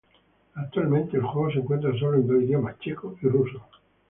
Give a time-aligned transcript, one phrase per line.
[0.55, 3.61] Actualmente el juego se encuentra solo en dos idiomas checo y ruso.